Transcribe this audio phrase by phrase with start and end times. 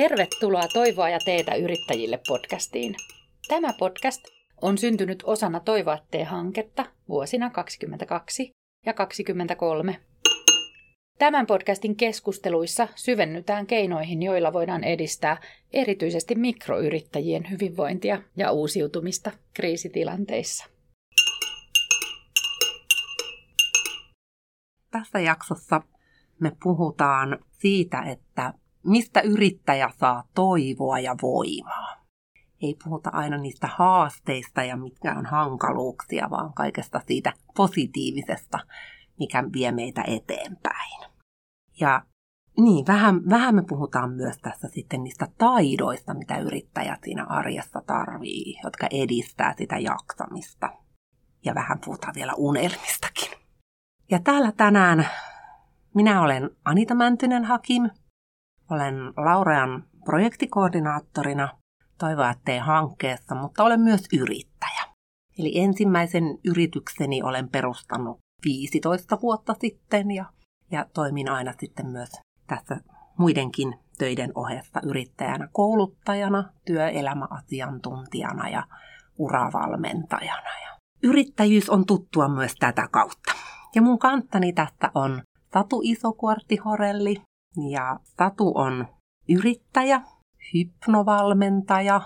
[0.00, 2.94] Tervetuloa Toivoa ja teetä yrittäjille podcastiin.
[3.48, 4.24] Tämä podcast
[4.62, 8.50] on syntynyt osana Toivoa hanketta vuosina 2022
[8.86, 10.00] ja 2023.
[11.18, 15.40] Tämän podcastin keskusteluissa syvennytään keinoihin, joilla voidaan edistää
[15.72, 20.66] erityisesti mikroyrittäjien hyvinvointia ja uusiutumista kriisitilanteissa.
[24.90, 25.82] Tässä jaksossa
[26.40, 28.52] me puhutaan siitä, että
[28.86, 32.06] mistä yrittäjä saa toivoa ja voimaa.
[32.62, 38.58] Ei puhuta aina niistä haasteista ja mitkä on hankaluuksia, vaan kaikesta siitä positiivisesta,
[39.18, 41.10] mikä vie meitä eteenpäin.
[41.80, 42.02] Ja
[42.60, 48.58] niin, vähän, vähän me puhutaan myös tässä sitten niistä taidoista, mitä yrittäjät siinä arjessa tarvii,
[48.64, 50.72] jotka edistää sitä jaksamista.
[51.44, 53.38] Ja vähän puhutaan vielä unelmistakin.
[54.10, 55.08] Ja täällä tänään
[55.94, 57.90] minä olen Anita Mäntynen Hakim.
[58.70, 61.48] Olen Laurean projektikoordinaattorina
[61.98, 64.84] Toivoa tee hankkeessa, mutta olen myös yrittäjä.
[65.38, 70.24] Eli ensimmäisen yritykseni olen perustanut 15 vuotta sitten ja,
[70.70, 72.10] ja toimin aina sitten myös
[72.46, 72.76] tässä
[73.18, 78.62] muidenkin töiden ohessa yrittäjänä, kouluttajana, työelämäasiantuntijana ja
[79.18, 80.50] uravalmentajana.
[80.62, 83.32] Ja yrittäjyys on tuttua myös tätä kautta.
[83.74, 87.22] Ja mun kanttani tästä on Satu Isokuortihorelli.
[87.70, 88.88] Ja Satu on
[89.28, 90.00] yrittäjä,
[90.54, 92.00] hypnovalmentaja,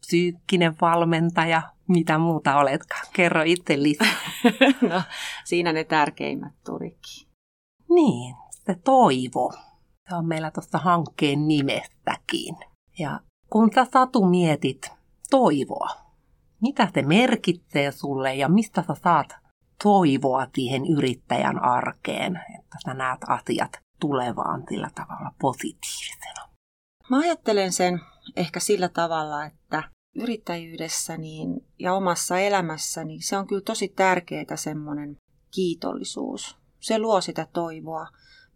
[0.00, 3.06] psyykkinen valmentaja, mitä muuta oletkaan?
[3.12, 4.14] Kerro itse lisää.
[4.90, 5.02] no,
[5.44, 7.28] siinä ne tärkeimmät tulikin.
[7.88, 9.52] Niin, se toivo.
[10.08, 12.56] Se on meillä tuossa hankkeen nimestäkin.
[12.98, 13.20] Ja
[13.50, 14.92] kun sä Satu mietit
[15.30, 15.90] toivoa,
[16.60, 19.36] mitä se merkitsee sulle ja mistä sä saat
[19.82, 26.48] toivoa siihen yrittäjän arkeen, että sä näet asiat tulevaan sillä tavalla positiivisena?
[27.10, 28.00] Mä ajattelen sen
[28.36, 29.82] ehkä sillä tavalla, että
[30.16, 35.16] yrittäjyydessä niin, ja omassa elämässä niin se on kyllä tosi tärkeää semmoinen
[35.54, 36.56] kiitollisuus.
[36.80, 38.06] Se luo sitä toivoa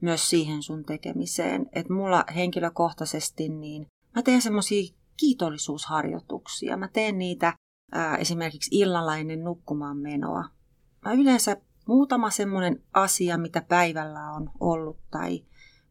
[0.01, 1.67] myös siihen sun tekemiseen.
[1.73, 3.87] Että mulla henkilökohtaisesti niin
[4.17, 6.77] mä teen semmoisia kiitollisuusharjoituksia.
[6.77, 7.53] Mä teen niitä
[7.93, 10.45] ää, esimerkiksi illalla ennen nukkumaan menoa
[11.05, 11.57] mä yleensä
[11.91, 15.45] muutama semmoinen asia, mitä päivällä on ollut tai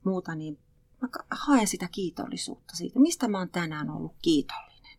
[0.05, 0.59] muuta, niin
[1.01, 4.97] mä haen sitä kiitollisuutta siitä, mistä mä oon tänään ollut kiitollinen.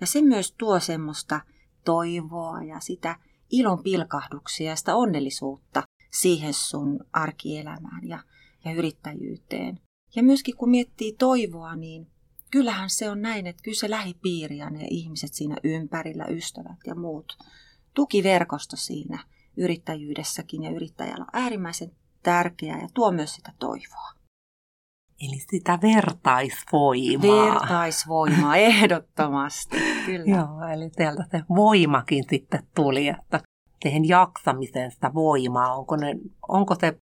[0.00, 1.40] Ja se myös tuo semmoista
[1.84, 3.16] toivoa ja sitä
[3.50, 8.18] ilon pilkahduksia ja sitä onnellisuutta siihen sun arkielämään ja,
[8.64, 9.80] ja yrittäjyyteen.
[10.16, 12.06] Ja myöskin kun miettii toivoa, niin
[12.50, 16.94] kyllähän se on näin, että kyllä se lähipiiri ja ne ihmiset siinä ympärillä, ystävät ja
[16.94, 17.38] muut,
[17.94, 21.90] tukiverkosto siinä yrittäjyydessäkin ja yrittäjällä on äärimmäisen
[22.22, 24.14] tärkeää ja tuo myös sitä toivoa.
[25.20, 27.44] Eli sitä vertaisvoimaa.
[27.44, 29.76] Vertaisvoimaa, ehdottomasti,
[30.06, 30.36] kyllä.
[30.36, 33.40] Joo, eli sieltä se voimakin sitten tuli, että
[33.82, 36.16] siihen jaksamiseen sitä voimaa, onko ne,
[36.48, 36.98] onko se,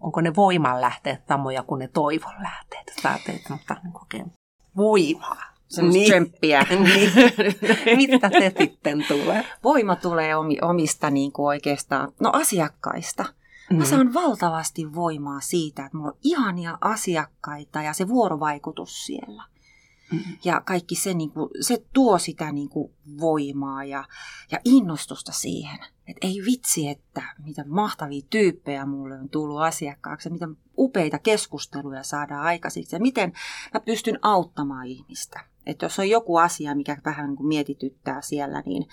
[0.00, 3.76] onko ne voiman lähteet samoja kuin ne toivon lähteet, sä teet mutta
[4.12, 4.32] niin
[4.76, 6.10] voimaa semmoista niin.
[6.10, 6.66] tsemppiä.
[6.84, 7.12] niin.
[7.96, 9.44] Mistä se sitten tulee?
[9.64, 10.32] Voima tulee
[10.62, 13.24] omista niin kuin oikeastaan, no asiakkaista.
[13.70, 13.84] Mä mm.
[13.84, 19.44] saan valtavasti voimaa siitä, että mulla on ihania asiakkaita ja se vuorovaikutus siellä.
[20.12, 20.20] Mm.
[20.44, 24.04] Ja kaikki se, niin kuin, se tuo sitä niin kuin, voimaa ja,
[24.50, 25.78] ja innostusta siihen.
[26.08, 32.42] Että ei vitsi, että mitä mahtavia tyyppejä mulle on tullut asiakkaaksi, mitä upeita keskusteluja saadaan
[32.44, 33.32] aikaisiksi ja miten
[33.74, 35.40] mä pystyn auttamaan ihmistä.
[35.66, 38.88] Että jos on joku asia, mikä vähän niin kuin mietityttää siellä, niin,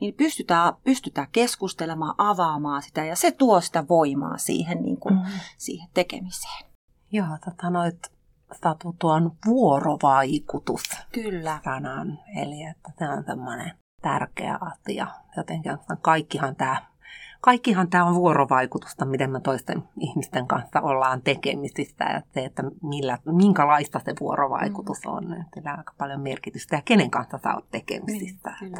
[0.00, 5.22] niin pystytään, pystytään keskustelemaan, avaamaan sitä ja se tuo sitä voimaa siihen, niin kuin, mm.
[5.56, 6.64] siihen tekemiseen.
[7.12, 8.18] Joo, tota noit
[8.62, 11.60] Satu tuon vuorovaikutus Kyllä.
[11.64, 12.18] sanan.
[12.36, 13.72] Eli että se on semmoinen
[14.02, 15.06] tärkeä asia.
[15.36, 15.72] Jotenkin
[16.02, 16.86] kaikkihan tämä
[17.40, 23.18] kaikkihan tämä on vuorovaikutusta, miten me toisten ihmisten kanssa ollaan tekemisissä ja se, että millä,
[23.24, 25.12] minkälaista se vuorovaikutus mm.
[25.12, 25.44] on.
[25.54, 28.52] Sillä on aika paljon merkitystä ja kenen kanssa sä oot tekemisissä.
[28.60, 28.78] Niin,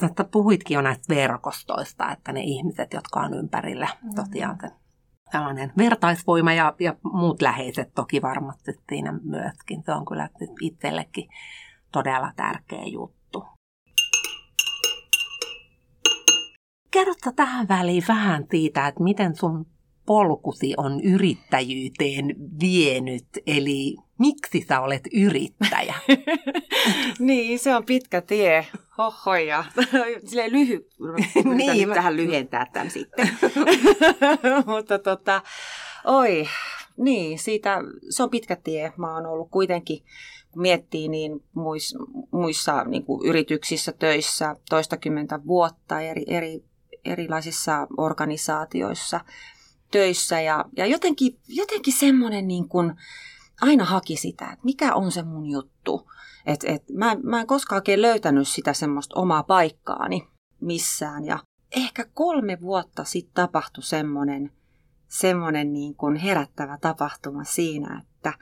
[0.00, 4.14] Sä puhuitkin jo näistä verkostoista, että ne ihmiset, jotka on ympärillä, mm.
[4.14, 4.70] tosiaan se
[5.30, 9.82] tällainen vertaisvoima ja, ja muut läheiset toki varmasti siinä myöskin.
[9.86, 10.28] Se on kyllä
[10.60, 11.28] itsellekin
[11.92, 13.25] todella tärkeä juttu.
[16.90, 19.66] Kerrotko tähän väliin vähän siitä, että miten sun
[20.06, 25.94] polkusi on yrittäjyyteen vienyt, eli miksi sä olet yrittäjä?
[27.18, 28.66] niin, se on pitkä tie.
[28.98, 29.64] Hohoja.
[30.26, 30.88] Silleen lyhy...
[31.54, 31.94] niin, mä...
[31.94, 33.30] tähän lyhentää tämän sitten.
[34.66, 35.42] Mutta tota,
[36.04, 36.46] oi,
[36.96, 37.78] niin, siitä,
[38.10, 38.92] se on pitkä tie.
[38.96, 39.98] Mä oon ollut kuitenkin,
[40.50, 41.98] kun miettii, niin muissa,
[42.30, 46.64] muissa niin kuin yrityksissä töissä toistakymmentä vuotta eri, eri,
[47.06, 49.20] erilaisissa organisaatioissa
[49.90, 50.40] töissä.
[50.40, 52.94] Ja, ja jotenkin, jotenkin semmoinen niin kuin,
[53.60, 56.10] aina haki sitä, että mikä on se mun juttu.
[56.46, 60.28] Et, et, mä, mä en koskaan oikein löytänyt sitä semmoista omaa paikkaani
[60.60, 61.24] missään.
[61.24, 61.38] Ja
[61.76, 64.52] ehkä kolme vuotta sitten tapahtui semmoinen
[65.08, 68.32] semmoinen niin kuin herättävä tapahtuma siinä, että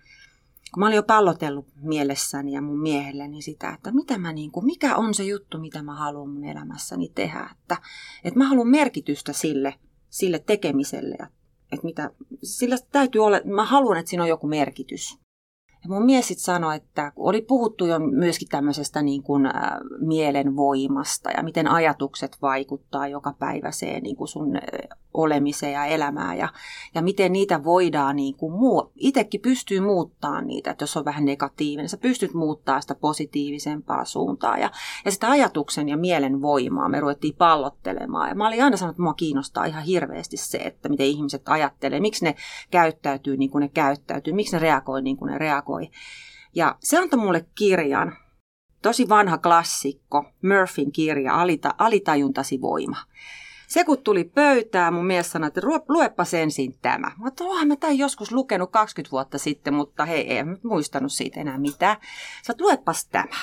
[0.75, 4.67] kun mä olin jo pallotellut mielessäni ja mun miehelleni sitä, että mitä mä niin kuin,
[4.67, 7.76] mikä on se juttu, mitä mä haluan mun elämässäni tehdä, että,
[8.25, 9.75] että mä haluan merkitystä sille,
[10.11, 11.17] sille tekemiselle,
[11.73, 12.11] että mitä,
[12.43, 15.19] sillä täytyy olla, mä haluan, että siinä on joku merkitys.
[15.85, 19.53] Ja mun mies sitten sanoi, että oli puhuttu jo myöskin tämmöisestä niin kuin, äh,
[20.01, 24.59] mielenvoimasta ja miten ajatukset vaikuttaa joka päiväiseen niin kuin sun
[25.15, 26.49] olemiseen ja elämään ja,
[26.95, 31.25] ja miten niitä voidaan, niin kuin muu, itsekin pystyy muuttaa niitä, että jos on vähän
[31.25, 34.71] negatiivinen, sä pystyt muuttaa sitä positiivisempaa suuntaa ja,
[35.05, 39.03] ja sitä ajatuksen ja mielen voimaa me ruvettiin pallottelemaan ja mä olin aina sanonut, että
[39.03, 42.35] mua kiinnostaa ihan hirveästi se, että miten ihmiset ajattelee, miksi ne
[42.71, 45.74] käyttäytyy niin kuin ne käyttäytyy, miksi ne reagoi niin kuin ne reagoi.
[46.55, 48.17] Ja se antoi mulle kirjan,
[48.82, 52.97] tosi vanha klassikko, Murphyn kirja, Alita, Alitajuntasi voima.
[53.69, 57.12] Se kun tuli pöytään, mun mies sanoi, että luepa ensin tämä.
[57.19, 61.59] Mä oon, mä tämän joskus lukenut 20 vuotta sitten, mutta hei, en muistanut siitä enää
[61.59, 61.97] mitään.
[62.43, 63.37] Sä oot, luepas tämä.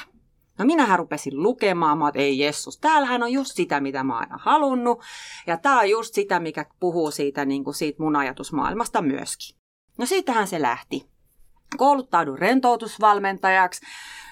[0.57, 4.39] No minähän rupesin lukemaan, mä oon, ei Jessus, täällähän on just sitä, mitä mä aina
[4.41, 5.03] halunnut.
[5.47, 9.55] Ja tää on just sitä, mikä puhuu siitä, niin kuin siitä mun ajatusmaailmasta myöskin.
[9.97, 11.09] No siitähän se lähti.
[11.77, 13.81] Kouluttaudun rentoutusvalmentajaksi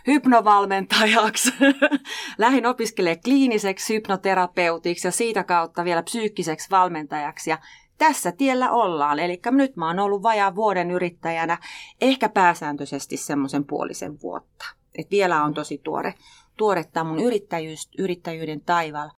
[0.07, 1.51] hypnovalmentajaksi.
[2.37, 7.49] Lähdin opiskelemaan kliiniseksi hypnoterapeutiksi ja siitä kautta vielä psyykkiseksi valmentajaksi.
[7.49, 7.57] Ja
[7.97, 9.19] tässä tiellä ollaan.
[9.19, 11.57] Eli nyt mä oon ollut vajaa vuoden yrittäjänä,
[12.01, 14.65] ehkä pääsääntöisesti semmoisen puolisen vuotta.
[14.97, 16.13] Et vielä on tosi tuore,
[16.57, 19.09] tuore tämä mun yrittäjyys, yrittäjyyden taival.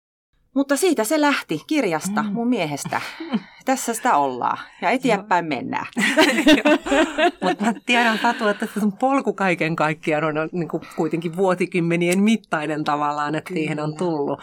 [0.55, 2.33] Mutta siitä se lähti kirjasta, mm.
[2.33, 3.01] mun miehestä.
[3.65, 5.85] Tässä sitä ollaan ja eteenpäin mennään.
[7.43, 12.23] Mutta mä tiedän Tatu, että se sun polku kaiken kaikkiaan on niin kuin kuitenkin vuosikymmenien
[12.23, 13.59] mittainen tavallaan, että Kyllä.
[13.59, 14.39] siihen on tullut.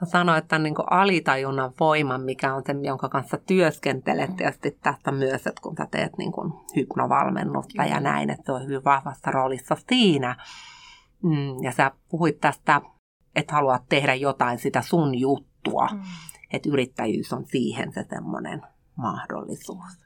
[0.00, 4.40] Sä sanoit että niin alitajunnan voiman, mikä on se, jonka kanssa työskentelet.
[4.40, 7.94] Ja sitten tästä myös, että kun sä teet niin kuin hypnovalmennusta Kyllä.
[7.94, 10.36] ja näin, että se on hyvin vahvassa roolissa siinä.
[11.22, 12.80] Mm, ja sä puhuit tästä
[13.34, 15.88] että haluat tehdä jotain sitä sun juttua.
[15.92, 16.02] Mm.
[16.52, 18.62] Että yrittäjyys on siihen se semmoinen
[18.96, 20.04] mahdollisuus.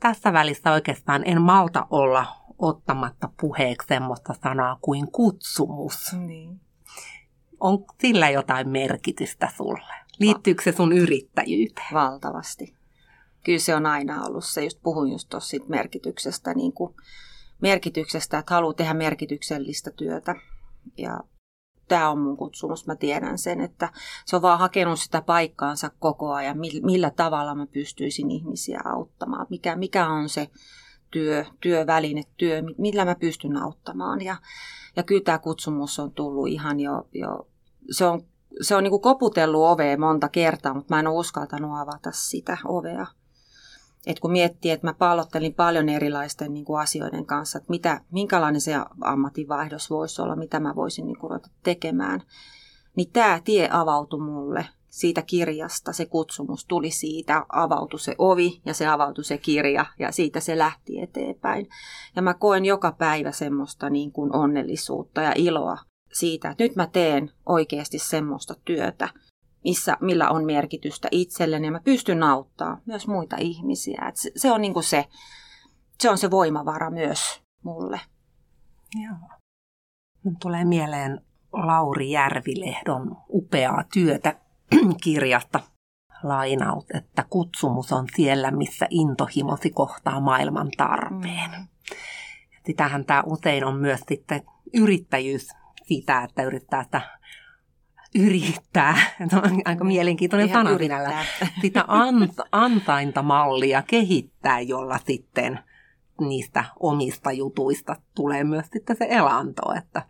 [0.00, 2.26] Tässä välissä oikeastaan en malta olla
[2.58, 6.12] ottamatta puheeksi semmoista sanaa kuin kutsumus.
[6.26, 6.60] Niin.
[7.60, 9.94] On sillä jotain merkitystä sulle?
[10.18, 11.86] Liittyykö se sun yrittäjyyteen?
[11.92, 12.76] Valtavasti.
[13.44, 16.94] Kyllä se on aina ollut se, just puhun just tuossa merkityksestä, niin kuin
[17.60, 20.34] merkityksestä, että haluaa tehdä merkityksellistä työtä.
[20.98, 21.20] Ja
[21.88, 23.92] tämä on mun kutsumus, mä tiedän sen, että
[24.26, 29.76] se on vaan hakenut sitä paikkaansa koko ajan, millä tavalla mä pystyisin ihmisiä auttamaan, mikä,
[29.76, 30.50] mikä on se
[31.10, 34.20] työ, työväline, työ, millä mä pystyn auttamaan.
[34.20, 34.36] Ja,
[34.96, 37.48] ja kyllä tämä kutsumus on tullut ihan jo, jo
[37.90, 38.22] se on,
[38.60, 42.58] se on niin kuin koputellut ovea monta kertaa, mutta mä en ole uskaltanut avata sitä
[42.64, 43.06] ovea
[44.06, 48.60] et kun miettii, että mä pallottelin paljon erilaisten niin kuin asioiden kanssa, että mitä, minkälainen
[48.60, 52.22] se ammatinvaihdos voisi olla, mitä mä voisin niin kuin ruveta tekemään,
[52.96, 58.74] niin tämä tie avautui mulle siitä kirjasta, se kutsumus tuli siitä, avautui se ovi ja
[58.74, 61.68] se avautui se kirja ja siitä se lähti eteenpäin.
[62.16, 65.78] Ja mä koen joka päivä semmoista niin kuin onnellisuutta ja iloa
[66.12, 69.08] siitä, että nyt mä teen oikeasti semmoista työtä,
[69.64, 74.04] missä, millä on merkitystä itselleni ja mä pystyn auttaa myös muita ihmisiä.
[74.08, 75.04] Et se, se, on niinku se,
[76.00, 78.00] se on se voimavara myös mulle.
[79.04, 79.38] Joo.
[80.24, 81.20] Mun tulee mieleen
[81.52, 84.40] Lauri Järvilehdon upeaa työtä
[85.04, 85.60] kirjasta
[86.22, 91.50] lainaus, että kutsumus on siellä, missä intohimosi kohtaa maailman tarpeen.
[91.50, 91.66] Mm.
[92.66, 94.42] Sitähän tämä usein on myös sitten
[94.74, 95.48] yrittäjyys
[95.82, 97.00] sitä, että yrittää sitä
[98.14, 98.96] yrittää,
[99.30, 101.24] se on aika mielenkiintoinen sana sinällä,
[101.62, 101.84] sitä
[102.52, 105.60] antaintamallia kehittää, jolla sitten
[106.20, 110.02] niistä omista jutuista tulee myös sitten se elanto, että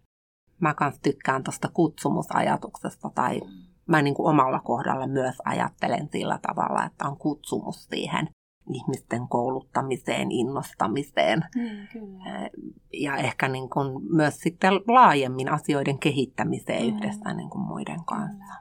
[0.60, 3.40] mä kans tykkään tuosta kutsumusajatuksesta tai
[3.86, 8.28] mä niin kuin omalla kohdalla myös ajattelen sillä tavalla, että on kutsumus siihen
[8.72, 12.50] ihmisten kouluttamiseen, innostamiseen mm, kyllä.
[12.92, 16.96] ja ehkä niin kuin myös sitten laajemmin asioiden kehittämiseen mm.
[16.96, 18.54] yhdessä niin kuin muiden kanssa.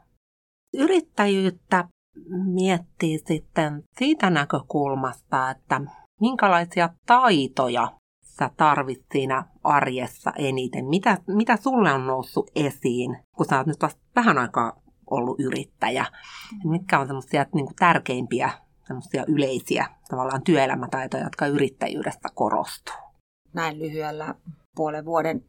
[0.74, 1.88] Yrittäjyyttä
[2.54, 5.82] miettii sitten siitä näkökulmasta, että
[6.22, 7.92] minkälaisia taitoja
[8.40, 10.86] sä tarvit siinä arjessa eniten?
[10.86, 14.74] Mitä, mitä sulle on noussut esiin, kun sä oot nyt vasta vähän aikaa
[15.10, 16.06] ollut yrittäjä?
[16.64, 18.63] Mitkä on semmoisia niin tärkeimpiä, semmoisia
[19.28, 22.96] yleisiä tavallaan työelämätaitoja, jotka yrittäjyydestä korostuu?
[23.54, 24.36] Näin lyhyellä
[24.76, 25.46] puolen vuoden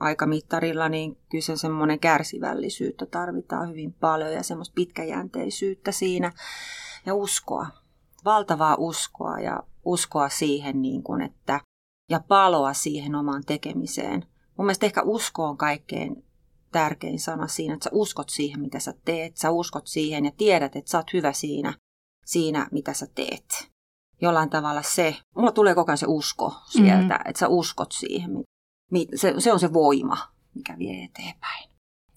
[0.00, 6.32] aikamittarilla, niin kyllä se semmoinen kärsivällisyyttä tarvitaan hyvin paljon ja semmoista pitkäjänteisyyttä siinä
[7.06, 7.66] ja uskoa,
[8.24, 11.60] valtavaa uskoa ja uskoa siihen, niin kuin, että,
[12.10, 14.26] ja paloa siihen omaan tekemiseen.
[14.56, 16.24] Mun mielestä ehkä usko on kaikkein
[16.72, 20.76] tärkein sana siinä, että sä uskot siihen, mitä sä teet, sä uskot siihen ja tiedät,
[20.76, 21.74] että sä oot hyvä siinä,
[22.24, 23.70] siinä mitä sä teet.
[24.20, 27.28] Jollain tavalla se, mulla tulee koko ajan se usko sieltä, mm-hmm.
[27.28, 28.30] että sä uskot siihen,
[29.14, 30.16] se, se on se voima,
[30.54, 31.70] mikä vie eteenpäin.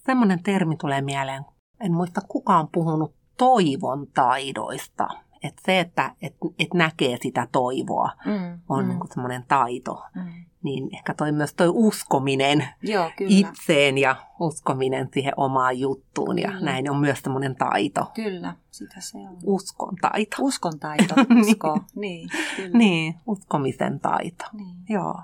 [0.06, 1.46] Semmoinen termi tulee mieleen,
[1.80, 5.08] en muista kukaan puhunut toivon taidoista.
[5.44, 8.90] Että se, että et, et näkee sitä toivoa, mm, on mm.
[8.90, 10.04] Niin semmoinen taito.
[10.16, 10.46] Mm.
[10.64, 13.32] Niin ehkä toi myös toi uskominen Joo, kyllä.
[13.34, 16.40] itseen ja uskominen siihen omaan juttuun.
[16.40, 16.66] Ja mm.
[16.66, 18.12] näin on myös semmoinen taito.
[18.14, 19.38] Kyllä, sitä se on.
[19.44, 20.36] Uskon taito.
[20.40, 21.80] Uskon taito, usko.
[21.96, 22.78] niin, kyllä.
[22.78, 24.46] niin, uskomisen taito.
[24.54, 24.78] Niin.
[24.90, 25.22] Joo.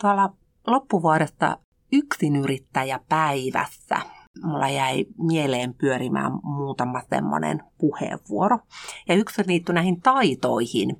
[0.00, 0.32] Tuolla
[0.66, 1.58] loppuvuodesta
[1.92, 3.96] yksinyrittäjä päivässä
[4.42, 8.58] mulla jäi mieleen pyörimään muutama semmoinen puheenvuoro.
[9.08, 10.96] Ja yksi liittyi näihin taitoihin.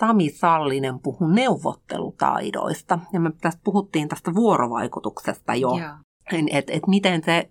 [0.00, 2.98] Sami Sallinen puhui neuvottelutaidoista.
[3.12, 5.70] Ja me tässä puhuttiin tästä vuorovaikutuksesta jo.
[6.50, 7.48] Että et miten se,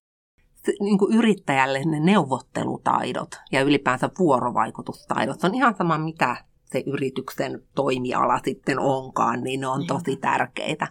[0.66, 7.64] se niin kuin yrittäjälle ne neuvottelutaidot ja ylipäänsä vuorovaikutustaidot, on ihan sama mitä se yrityksen
[7.76, 10.88] toimiala sitten onkaan, niin ne on tosi tärkeitä.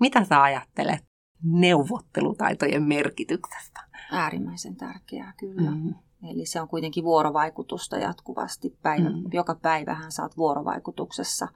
[0.00, 1.11] Mitä sä ajattelet
[1.44, 3.80] neuvottelutaitojen merkityksestä?
[4.12, 5.70] Äärimmäisen tärkeää, kyllä.
[5.70, 5.94] Mm-hmm.
[6.30, 8.78] Eli se on kuitenkin vuorovaikutusta jatkuvasti.
[8.82, 9.22] Päivä, mm.
[9.32, 11.48] Joka päivähän saat vuorovaikutuksessa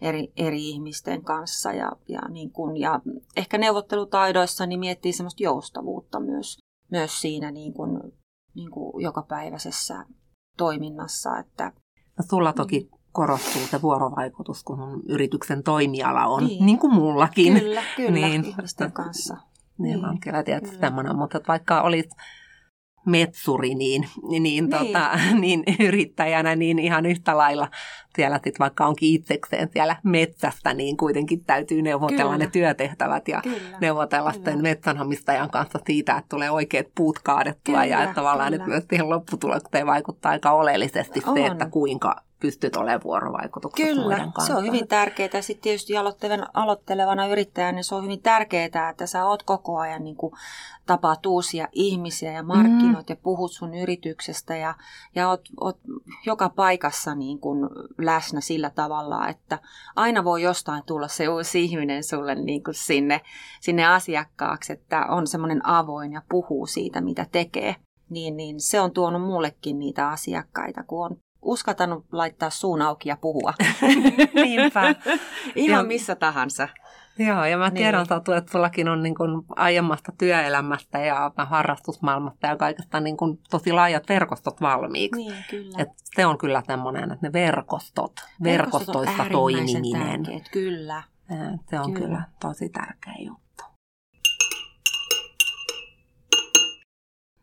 [0.00, 1.72] eri, eri ihmisten kanssa.
[1.72, 3.00] Ja, ja, niin kun, ja
[3.36, 6.58] ehkä neuvottelutaidoissa niin miettii semmoista joustavuutta myös,
[6.90, 8.12] myös siinä niin kun,
[8.54, 10.06] niin kun jokapäiväisessä
[10.56, 11.38] toiminnassa.
[11.38, 11.72] Että,
[12.18, 17.60] no, sulla toki mm korostuu se vuorovaikutus, kun yrityksen toimiala on, niin, niin kuin mullakin.
[17.60, 19.36] Kyllä, kyllä, niin, ihmisten kanssa.
[19.78, 22.10] Niin, niin on kyllä tietysti tämmöinen, mutta vaikka olit
[23.06, 24.70] metsuri, niin, niin, niin.
[24.70, 27.68] Tota, niin yrittäjänä, niin ihan yhtä lailla
[28.16, 32.44] siellä sit vaikka onkin itsekseen siellä metsästä, niin kuitenkin täytyy neuvotella Kyllä.
[32.44, 33.78] ne työtehtävät ja Kyllä.
[33.80, 34.32] neuvotella Kyllä.
[34.32, 37.84] sitten metsänhomistajan kanssa siitä, että tulee oikeat puut kaadettua Kyllä.
[37.84, 38.64] ja että tavallaan Kyllä.
[38.64, 41.36] nyt myös siihen lopputulokseen vaikuttaa aika oleellisesti on.
[41.36, 44.46] se, että kuinka pystyt olemaan vuorovaikutuksessa Kyllä, kanssa.
[44.46, 45.40] se on hyvin tärkeää.
[45.40, 45.92] Sitten tietysti
[46.54, 50.32] aloittelevana yrittäjänä niin se on hyvin tärkeää, että sä oot koko ajan niin kuin,
[50.86, 53.12] tapaat uusia ihmisiä ja markkinoit mm.
[53.12, 54.74] ja puhut sun yrityksestä ja,
[55.14, 55.78] ja oot, oot
[56.26, 57.68] joka paikassa niin kuin,
[57.98, 59.58] läsnä sillä tavalla, että
[59.96, 63.20] aina voi jostain tulla se uusi ihminen sulle niin kuin sinne,
[63.60, 67.76] sinne asiakkaaksi, että on semmoinen avoin ja puhuu siitä, mitä tekee.
[68.10, 73.16] Niin, niin se on tuonut mullekin niitä asiakkaita, kun on uskaltanut laittaa suun auki ja
[73.16, 73.54] puhua.
[74.34, 74.94] Niinpä.
[75.54, 76.68] Ihan ja, missä tahansa.
[77.18, 77.74] Joo, ja mä niin.
[77.74, 78.08] tiedän, niin.
[78.08, 83.72] Tatu, että sullakin on niin kuin aiemmasta työelämästä ja harrastusmaailmasta ja kaikesta niin kuin tosi
[83.72, 85.16] laajat verkostot valmiiksi.
[85.16, 85.78] Niin, kyllä.
[85.78, 90.22] Et se on kyllä semmoinen, että ne verkostot, verkostot verkostoissa toimiminen.
[90.22, 91.02] Tärkeät, kyllä.
[91.70, 92.06] Se on kyllä.
[92.06, 93.64] kyllä tosi tärkeä juttu.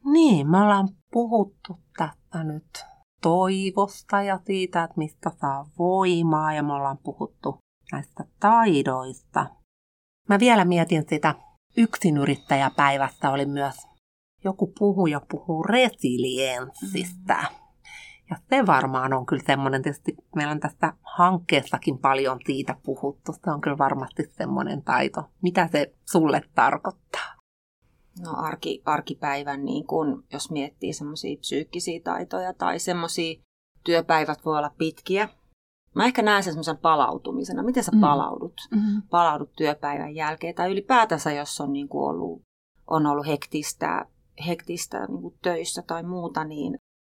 [0.06, 2.86] Niin, me ollaan puhuttu tästä nyt
[3.22, 7.58] toivosta ja siitä, että mistä saa voimaa ja me ollaan puhuttu
[7.92, 9.46] näistä taidoista.
[10.30, 11.36] Mä vielä mietin sitä
[11.78, 13.88] yksinyrittäjäpäivästä oli myös
[14.44, 17.34] joku puhuja puhuu resilienssistä.
[17.34, 17.68] Mm.
[18.30, 23.34] Ja se varmaan on kyllä semmoinen, tietysti meillä on tässä hankkeessakin paljon siitä puhuttu.
[23.34, 25.24] Se on kyllä varmasti semmoinen taito.
[25.42, 27.37] Mitä se sulle tarkoittaa?
[28.20, 33.42] No arki, arkipäivän, niin kun, jos miettii semmoisia psyykkisiä taitoja tai semmoisia
[33.84, 35.30] työpäivät voi olla pitkiä.
[35.96, 37.64] Mä ehkä näen sen semmoisen palautumisena.
[37.64, 38.02] Miten sä mm.
[38.02, 38.62] palaudut?
[38.72, 39.02] Mm-hmm.
[39.10, 42.42] Palaudut työpäivän jälkeen tai ylipäätänsä, jos on niin kuin ollut,
[42.88, 44.06] on ollut hektistä,
[44.48, 46.78] hektistä niin kuin töissä tai muuta, niin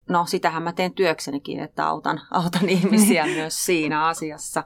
[0.08, 4.64] no sitähän mä teen työksenikin, että autan, autan ihmisiä myös siinä asiassa.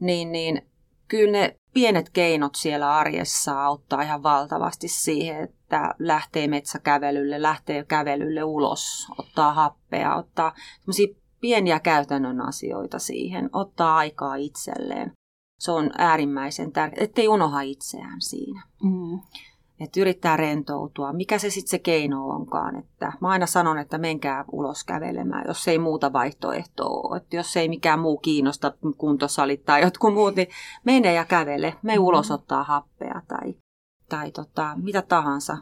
[0.00, 0.70] Niin, niin
[1.08, 8.44] kyllä ne pienet keinot siellä arjessa auttaa ihan valtavasti siihen, että lähtee metsäkävelylle, lähtee kävelylle
[8.44, 10.54] ulos, ottaa happea, ottaa
[11.40, 15.12] pieniä käytännön asioita siihen, ottaa aikaa itselleen.
[15.58, 18.62] Se on äärimmäisen tärkeää, ettei unoha itseään siinä.
[18.82, 19.20] Mm.
[19.80, 22.76] Että yrittää rentoutua, mikä se sitten se keino onkaan.
[22.76, 27.16] Että mä aina sanon, että menkää ulos kävelemään, jos ei muuta vaihtoehtoa ole.
[27.16, 30.48] Että jos ei mikään muu kiinnosta, kuntosalit tai jotkut muut, niin
[30.84, 31.74] mene ja kävele.
[31.82, 32.04] Me mm-hmm.
[32.04, 33.54] ulos ottaa happea tai,
[34.08, 35.58] tai tota, mitä tahansa.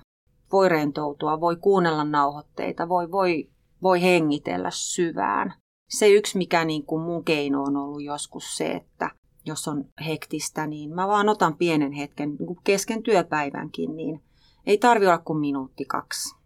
[0.52, 3.50] Voi rentoutua, voi kuunnella nauhoitteita, voi, voi,
[3.82, 5.54] voi hengitellä syvään.
[5.88, 9.10] Se yksi, mikä niin kuin mun keino on ollut joskus se, että
[9.46, 14.22] jos on hektistä, niin mä vaan otan pienen hetken niin kesken työpäivänkin, niin
[14.66, 16.36] ei tarvi olla kuin minuutti kaksi.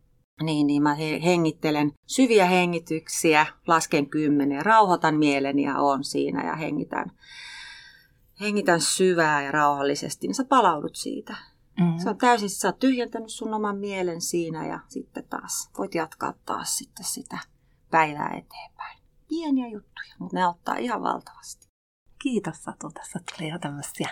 [0.42, 7.12] Niin, niin mä hengittelen syviä hengityksiä, lasken kymmenen, rauhoitan mieleni ja on siinä ja hengitän,
[8.40, 11.36] hengitän syvää ja rauhallisesti, niin sä palaudut siitä.
[11.80, 11.98] Mm-hmm.
[11.98, 16.34] Se on täysin, sä oot tyhjentänyt sun oman mielen siinä ja sitten taas voit jatkaa
[16.44, 17.38] taas sitten sitä
[17.90, 18.98] päivää eteenpäin.
[19.28, 21.67] Pieniä juttuja, mutta ne auttaa ihan valtavasti.
[22.18, 24.08] Kiitos Satu, tässä tuli jo tämmöisiä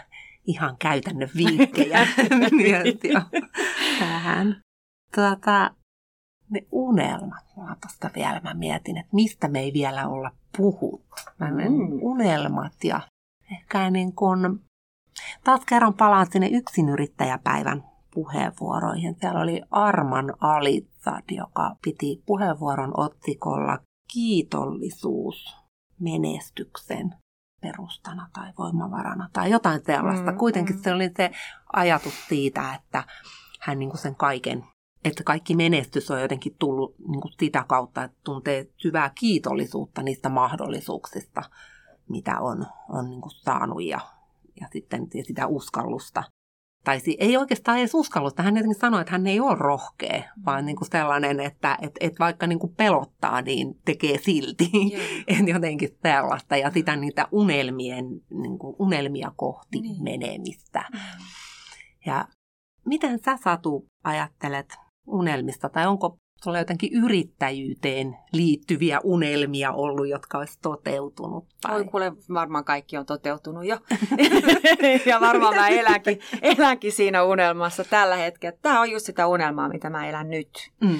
[0.46, 1.98] ihan käytännön vinkkejä
[3.12, 3.20] jo
[3.98, 4.60] tähän.
[5.14, 5.70] Tuota,
[6.50, 11.22] ne unelmat, mä tuosta vielä mä mietin, että mistä me ei vielä olla puhuttu.
[11.38, 11.98] Mä mm.
[12.00, 13.00] Unelmat ja
[13.52, 14.60] ehkä niin kuin,
[15.44, 17.84] taas kerran palaan sinne yksinyrittäjäpäivän
[18.14, 19.16] puheenvuoroihin.
[19.20, 23.78] Siellä oli Arman Alitsad, joka piti puheenvuoron otsikolla
[24.12, 25.56] Kiitollisuus
[26.00, 27.14] menestyksen
[27.60, 30.32] perustana tai voimavarana tai jotain sellaista.
[30.32, 30.82] Mm, Kuitenkin mm.
[30.82, 31.30] se oli se
[31.72, 33.04] ajatus siitä, että
[33.60, 34.64] hän niin kuin sen kaiken,
[35.04, 40.28] että kaikki menestys on jotenkin tullut niin kuin sitä kautta, että tuntee syvää kiitollisuutta niistä
[40.28, 41.42] mahdollisuuksista,
[42.08, 44.00] mitä on, on niin kuin saanut ja,
[44.60, 46.24] ja sitten sitä uskallusta
[46.86, 48.32] tai ei oikeastaan edes uskallus.
[48.38, 52.18] Hän jotenkin sanoi, että hän ei ole rohkea, vaan niin kuin sellainen, että et, et
[52.18, 54.70] vaikka niin kuin pelottaa, niin tekee silti.
[54.92, 55.48] Yeah.
[55.54, 56.56] jotenkin sellaista.
[56.56, 60.02] Ja sitä niitä unelmien, niin kuin unelmia kohti niin.
[60.02, 60.84] menemistä.
[60.92, 60.98] Mm.
[62.06, 62.28] Ja
[62.84, 64.76] miten sä Satu ajattelet
[65.06, 66.16] unelmista, tai onko
[66.46, 71.46] sulla jotenkin yrittäjyyteen liittyviä unelmia ollut, jotka olisi toteutunut?
[71.60, 71.76] Tai...
[71.76, 73.78] Oi kuule, varmaan kaikki on toteutunut jo.
[75.10, 78.58] ja varmaan mä elänkin, elänkin siinä unelmassa tällä hetkellä.
[78.62, 80.70] Tämä on just sitä unelmaa, mitä mä elän nyt.
[80.80, 80.98] Mm.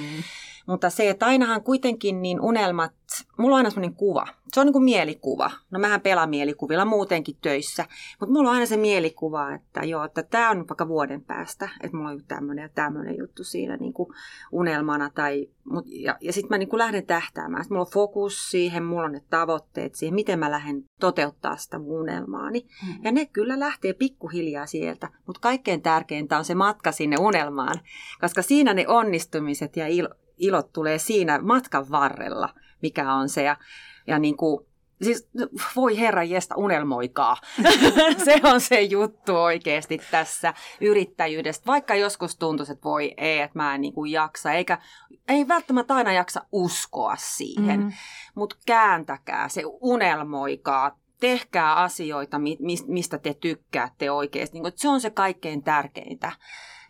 [0.67, 2.93] Mutta se, että ainahan kuitenkin niin unelmat,
[3.37, 4.27] mulla on aina semmoinen kuva.
[4.53, 5.51] Se on niin kuin mielikuva.
[5.71, 7.85] No mähän pelaan mielikuvilla muutenkin töissä.
[8.19, 11.69] Mutta mulla on aina se mielikuva, että joo, että tämä on vaikka vuoden päästä.
[11.83, 14.09] Että mulla on tämmöinen ja tämmöinen juttu siinä niin kuin
[14.51, 15.09] unelmana.
[15.09, 15.49] Tai,
[15.85, 17.63] ja ja sitten mä niin kuin lähden tähtäämään.
[17.63, 21.79] Sitten mulla on fokus siihen, mulla on ne tavoitteet siihen, miten mä lähden toteuttaa sitä
[21.79, 22.65] mun unelmaani.
[22.85, 23.03] Hmm.
[23.03, 25.09] Ja ne kyllä lähtee pikkuhiljaa sieltä.
[25.25, 27.79] Mutta kaikkein tärkeintä on se matka sinne unelmaan.
[28.21, 32.49] Koska siinä ne onnistumiset ja ilo, ilot tulee siinä matkan varrella,
[32.81, 33.43] mikä on se.
[33.43, 33.57] Ja,
[34.07, 34.65] ja niin kuin,
[35.01, 35.29] siis
[35.75, 37.37] voi herra jestä, unelmoikaa.
[38.25, 41.65] se on se juttu oikeasti tässä yrittäjyydestä.
[41.65, 44.77] Vaikka joskus tuntuisi, että voi ei, että mä en niin kuin jaksa, eikä
[45.27, 47.79] ei välttämättä aina jaksa uskoa siihen.
[47.79, 47.91] Mm.
[48.35, 52.37] Mutta kääntäkää se, unelmoikaa, tehkää asioita,
[52.87, 54.59] mistä te tykkäätte oikeasti.
[54.59, 56.31] Niin se on se kaikkein tärkeintä.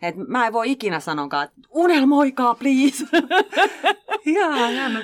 [0.02, 3.04] Et mä en voi ikinä sanoa, että unelmoikaa, please.
[4.34, 5.00] Jaa, hieno.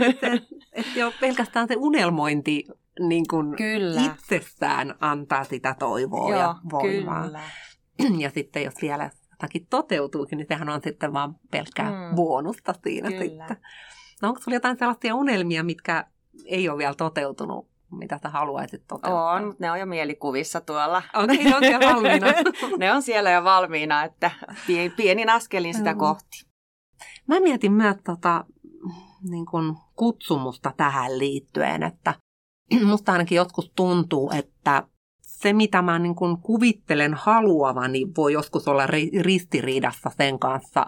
[0.00, 2.64] Että et, et jo pelkästään se unelmointi
[3.00, 4.00] niin kun kyllä.
[4.00, 7.24] itsessään antaa sitä toivoa Joo, ja voimaa.
[7.24, 7.40] Kyllä.
[8.22, 12.16] Ja sitten jos vielä jotakin toteutuukin, niin sehän on sitten vaan pelkkää mm.
[12.16, 13.24] bonusta siinä kyllä.
[13.24, 13.56] sitten.
[14.22, 16.04] No onko sulla jotain sellaisia unelmia, mitkä
[16.44, 19.32] ei ole vielä toteutunut mitä sä haluaisit toteuttaa?
[19.32, 21.02] On, mutta ne on jo mielikuvissa tuolla.
[21.14, 22.26] Okei, okay, on siellä valmiina.
[22.78, 24.30] ne on siellä jo valmiina, että
[24.96, 25.98] pienin askelin sitä mm.
[25.98, 26.46] kohti.
[27.26, 28.44] Mä mietin myös tota,
[29.30, 32.14] niin kun kutsumusta tähän liittyen, että
[32.86, 34.82] musta ainakin joskus tuntuu, että
[35.22, 38.86] se, mitä mä niin kun kuvittelen haluavani, voi joskus olla
[39.20, 40.86] ristiriidassa sen kanssa,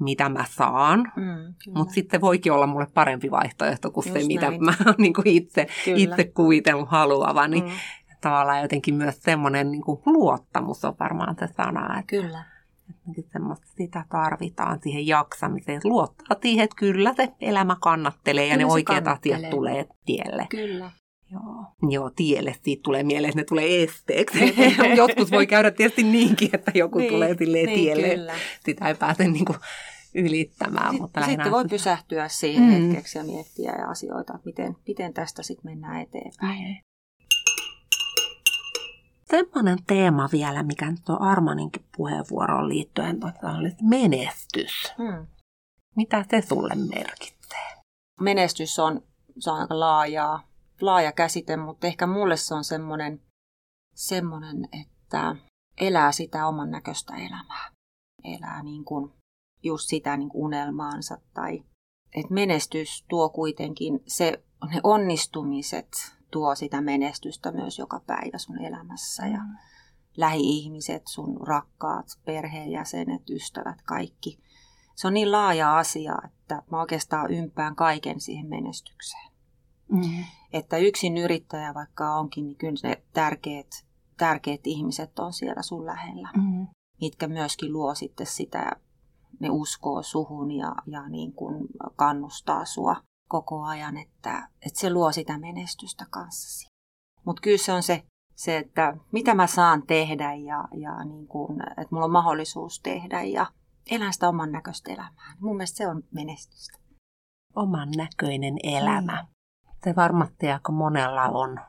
[0.00, 4.50] mitä mä saan, mm, mutta sitten voikin olla mulle parempi vaihtoehto kuin Just se, mitä
[4.50, 4.64] näin.
[4.64, 7.60] mä oon niin itse, itse kuvitellut haluavani.
[7.60, 7.68] Mm.
[8.20, 11.98] Tavallaan jotenkin myös semmoinen niin luottamus on varmaan se sana.
[11.98, 12.44] Että, Kyllä.
[13.18, 15.76] Että semmoista sitä tarvitaan siihen jaksamiseen.
[15.76, 20.46] Että luottaa siihen, että kyllä se elämä kannattelee kyllä ja ne oikeat asiat tulee tielle.
[20.50, 20.90] Kyllä.
[21.32, 21.90] Joo.
[21.90, 22.54] Joo, tielle.
[22.62, 24.54] Siitä tulee mieleen, että ne tulee esteeksi.
[24.96, 28.08] Joskus voi käydä tietysti niinkin, että joku niin, tulee silleen niin, tielle.
[28.08, 28.34] Kyllä.
[28.64, 29.58] Sitä ei pääse niin kuin
[30.14, 30.90] ylittämään.
[30.90, 32.70] Sitten, mutta sitten voi pysähtyä siihen mm.
[32.70, 36.68] hetkeksi ja miettiä ja asioita, että miten, miten tästä sitten mennään eteenpäin.
[36.68, 36.76] Mm.
[39.30, 43.20] Semmoinen teema vielä, mikä nyt on Armaninkin puheenvuoroon liittyen,
[43.60, 44.92] oli menestys.
[44.98, 45.26] Hmm.
[45.96, 47.82] Mitä se sulle merkitsee?
[48.20, 49.02] Menestys on,
[49.38, 50.49] se on aika laajaa,
[50.86, 53.20] laaja käsite, mutta ehkä mulle se on semmoinen,
[53.94, 55.36] semmoinen, että
[55.80, 57.70] elää sitä oman näköistä elämää.
[58.24, 59.12] elää niin kuin
[59.62, 61.64] just sitä niin kuin unelmaansa tai
[62.14, 65.88] että menestys tuo kuitenkin se, ne onnistumiset
[66.30, 69.56] tuo sitä menestystä myös joka päivä sun elämässä ja mm.
[70.16, 74.38] lähi-ihmiset, sun rakkaat, perheenjäsenet, ystävät, kaikki.
[74.96, 79.29] Se on niin laaja asia, että mä oikeastaan ympään kaiken siihen menestykseen.
[79.90, 80.24] Mm.
[80.52, 86.28] Että yksin yrittäjä vaikka onkin, niin kyllä ne tärkeät, tärkeät ihmiset on siellä sun lähellä,
[86.36, 86.66] mm.
[87.00, 88.72] mitkä myöskin luo sitten sitä,
[89.40, 92.96] ne uskoo suhun ja, ja niin kuin kannustaa sua
[93.28, 96.66] koko ajan, että, että se luo sitä menestystä kanssasi.
[97.24, 98.02] Mutta kyllä se on se,
[98.36, 103.22] se, että mitä mä saan tehdä ja, ja niin kuin, että mulla on mahdollisuus tehdä
[103.22, 103.46] ja
[103.90, 105.36] elän sitä oman näköistä elämää.
[105.40, 106.78] Mun mielestä se on menestystä.
[107.56, 109.22] Oman näköinen elämä.
[109.22, 109.28] Mm.
[109.84, 111.60] Se varmasti aika monella on,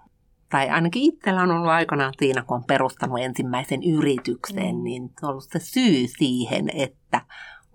[0.49, 4.83] tai ainakin itsellä on ollut aikanaan siinä, kun on perustanut ensimmäisen yrityksen, mm.
[4.83, 7.21] niin on ollut se syy siihen, että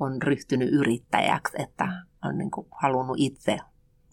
[0.01, 1.89] on ryhtynyt yrittäjäksi, että
[2.25, 3.59] on niin kuin halunnut itse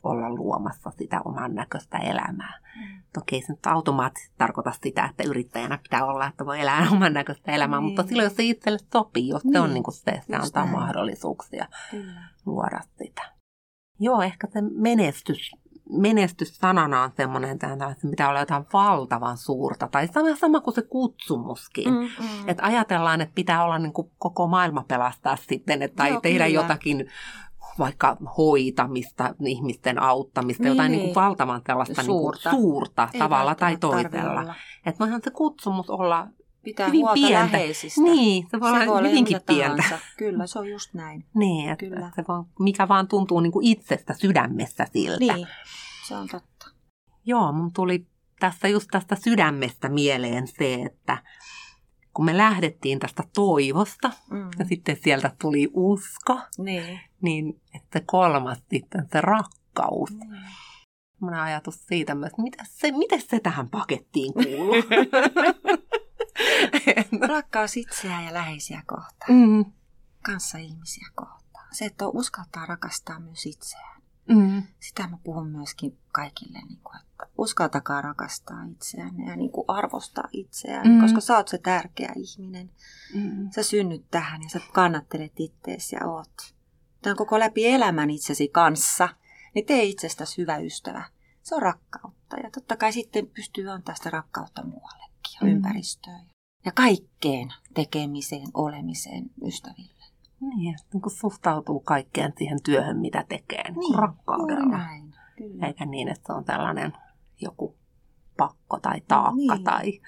[0.03, 2.59] olla luomassa sitä oman näköistä elämää.
[2.75, 3.03] Mm.
[3.13, 7.51] Toki se nyt automaattisesti tarkoita sitä, että yrittäjänä pitää olla, että voi elää oman näköistä
[7.51, 7.87] elämää, niin.
[7.87, 9.53] mutta silloin jos se itselle sopii, jos niin.
[9.53, 10.75] se on niin, niin kuin se, se antaa näin.
[10.75, 12.21] mahdollisuuksia Kyllä.
[12.45, 13.33] luoda sitä.
[13.99, 15.51] Joo, ehkä se menestys,
[15.89, 20.81] menestys sanana on semmoinen, että mitä olla jotain valtavan suurta, tai sama, sama kuin se
[20.81, 21.93] kutsumuskin.
[21.93, 22.47] Mm, mm.
[22.49, 26.45] Että ajatellaan, että pitää olla niin kuin koko maailma pelastaa sitten, että, tai Joo, tehdä
[26.45, 26.61] kyllä.
[26.61, 27.07] jotakin
[27.79, 30.99] vaikka hoitamista, ihmisten auttamista, niin, jotain niin.
[30.99, 34.55] Niin kuin valtavan tällaista suurta, niin kuin suurta tavalla tai toisella.
[34.85, 36.27] Että voihan se kutsumus olla
[36.63, 37.57] Pitää hyvin huolta pientä.
[37.57, 38.01] läheisistä.
[38.01, 39.83] Niin, se voi se olla voi hyvinkin pientä.
[39.83, 40.05] Tahansa.
[40.17, 41.25] Kyllä, se on just näin.
[41.35, 42.11] Niin, että Kyllä.
[42.15, 45.33] se voi, mikä vaan tuntuu niin kuin itsestä sydämessä siltä.
[45.33, 45.47] Niin,
[46.07, 46.67] se on totta.
[47.25, 48.07] Joo, mun tuli
[48.39, 51.17] tässä just tästä sydämestä mieleen se, että
[52.13, 54.49] kun me lähdettiin tästä toivosta mm.
[54.59, 60.11] ja sitten sieltä tuli usko, niin, niin että kolmas sitten se rakkaus.
[60.11, 60.37] Mm.
[61.19, 64.75] Mun ajatus siitä myös, mitä se, miten se tähän pakettiin kuuluu?
[67.29, 69.33] Rakkaus itseään ja läheisiä kohtaan.
[69.33, 69.65] Mm.
[70.25, 71.67] Kanssa ihmisiä kohtaan.
[71.71, 74.01] Se, että uskaltaa rakastaa myös itseään.
[74.29, 74.63] Mm.
[74.79, 80.27] Sitä mä puhun myöskin kaikille, niin kuin, että uskaltakaa rakastaa itseään ja niin kuin arvostaa
[80.31, 81.01] itseään, mm.
[81.01, 82.71] koska sä oot se tärkeä ihminen.
[83.13, 83.49] Mm.
[83.51, 86.55] Sä synnyt tähän ja sä kannattelet itteesi ja oot.
[87.01, 89.09] Tämä koko läpi elämän itsesi kanssa,
[89.55, 91.03] niin tee itsestäsi hyvä ystävä.
[91.41, 95.53] Se on rakkautta ja totta kai sitten pystyy antaa sitä rakkautta muuallekin ja mm.
[95.53, 96.32] ympäristöön
[96.65, 100.03] ja kaikkeen tekemiseen, olemiseen ystäville.
[100.39, 104.77] Niin, niin suhtautuu kaikkeen siihen työhön, mitä tekee niin, niin rakkaudella.
[104.77, 105.67] Näin, kyllä.
[105.67, 106.93] Eikä niin, että se on tällainen
[107.41, 107.75] joku
[108.37, 110.01] pakko tai taakka niin, tai,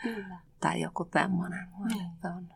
[0.60, 1.68] tai joku tämmöinen.
[1.88, 2.06] Niin.
[2.36, 2.55] On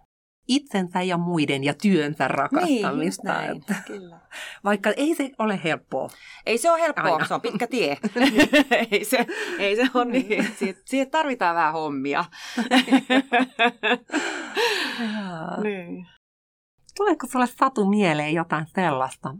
[0.49, 3.23] itsensä ja muiden ja työnsä rakastamista.
[3.23, 4.19] Niin, näin, että, kyllä.
[4.63, 6.09] Vaikka ei se ole helppoa.
[6.45, 7.25] Ei se ole helppoa, Aina.
[7.25, 7.97] se on pitkä tie.
[8.91, 9.25] ei, se,
[9.59, 10.47] ei se ole niin.
[10.55, 12.25] Siihen, siihen tarvitaan vähän hommia.
[15.63, 16.07] niin.
[16.97, 19.35] Tuleeko sulle Satu mieleen jotain sellaista,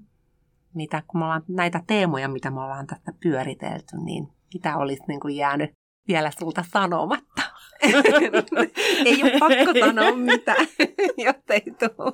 [0.73, 5.19] mitä kun me ollaan näitä teemoja, mitä me ollaan tässä pyöritelty, niin mitä olisi niin
[5.19, 5.71] kuin jäänyt
[6.07, 7.41] vielä sulta sanomatta?
[9.05, 10.67] ei ole pakko sanoa mitään,
[11.25, 12.13] jotta ei tule.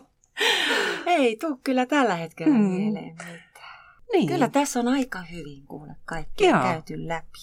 [1.05, 2.65] Ei tule kyllä tällä hetkellä hmm.
[2.65, 3.79] mieleen mitään.
[4.11, 4.27] Niin.
[4.27, 7.39] Kyllä tässä on aika hyvin kuule kaikki käyty läpi.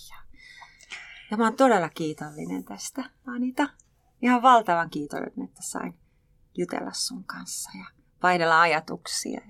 [1.31, 3.69] Ja mä oon todella kiitollinen tästä, Anita.
[4.23, 5.95] Ihan valtavan kiitollinen, että sain
[6.59, 7.85] jutella sun kanssa ja
[8.23, 9.41] vaihdella ajatuksia.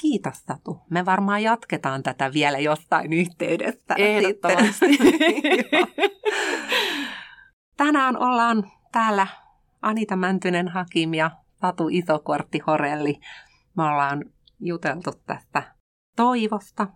[0.00, 0.80] Kiitos Satu.
[0.90, 3.94] Me varmaan jatketaan tätä vielä jostain yhteydessä.
[3.98, 4.86] Ehdottomasti.
[7.80, 9.26] Tänään ollaan täällä
[9.82, 13.20] Anita Mäntynen Hakim ja Satu Isokortti Horelli.
[13.76, 14.24] Me ollaan
[14.58, 15.74] juteltu tästä
[16.16, 16.86] toivosta,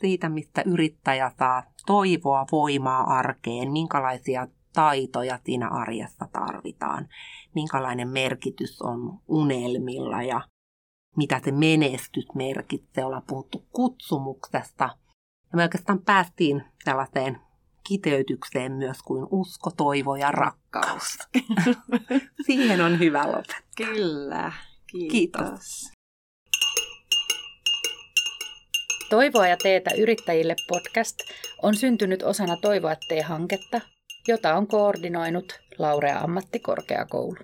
[0.00, 7.08] siitä mistä yrittäjä saa toivoa, voimaa arkeen, minkälaisia taitoja siinä arjessa tarvitaan,
[7.54, 10.40] minkälainen merkitys on unelmilla ja
[11.16, 13.04] mitä se menestys merkitsee.
[13.04, 14.84] Ollaan puhuttu kutsumuksesta.
[15.52, 17.49] Ja me oikeastaan päästiin tällaiseen
[17.88, 21.18] kiteytykseen myös kuin usko, toivo ja rakkaus.
[22.46, 23.60] Siihen on hyvä lopettaa.
[23.76, 24.52] Kyllä.
[24.86, 25.10] Kiitos.
[25.12, 26.00] Kiitos.
[29.10, 31.16] Toivoa ja teetä yrittäjille podcast
[31.62, 33.80] on syntynyt osana Toivoa tee-hanketta,
[34.28, 37.36] jota on koordinoinut Laurea ammattikorkeakoulu.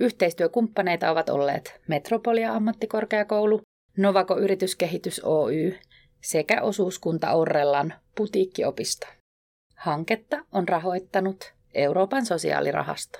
[0.00, 3.60] Yhteistyökumppaneita ovat olleet Metropolia ammattikorkeakoulu,
[3.96, 5.74] Novako Yrityskehitys Oy
[6.22, 9.06] sekä osuuskunta Orrellan putiikkiopisto.
[9.80, 13.18] Hanketta on rahoittanut Euroopan sosiaalirahasto.